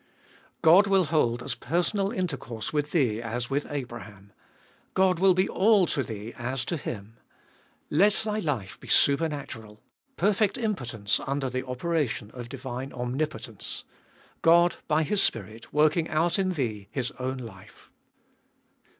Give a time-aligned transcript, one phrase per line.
[0.63, 0.63] 2.
[0.63, 4.33] God will hold as personal intercourse with thee as with Abraham.
[4.95, 7.17] God will be all to thee as to him.
[7.91, 9.79] Let thy life be supernatural;
[10.17, 13.83] perfect impotence under the operation of diuine omnipotence
[14.41, 17.91] —Qod by His Spirit working out in thee His own life.